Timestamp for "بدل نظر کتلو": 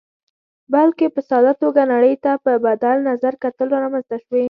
2.65-3.73